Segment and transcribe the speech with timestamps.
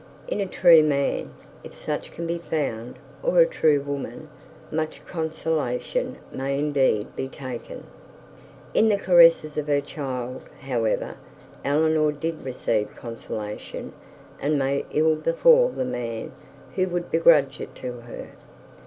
[0.27, 1.31] In a true man,
[1.63, 4.29] if such can be found, or a true woman,
[4.71, 7.83] much consolation may indeed be taken.
[8.73, 11.17] In the caresses of her child, however,
[11.63, 13.93] Eleanor did receive consolation;
[14.39, 16.31] and may ill befall the man
[16.75, 18.29] who would begrudge it to her.